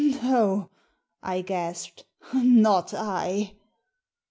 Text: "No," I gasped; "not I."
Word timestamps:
"No," 0.01 0.71
I 1.21 1.41
gasped; 1.41 2.05
"not 2.33 2.91
I." 2.91 3.53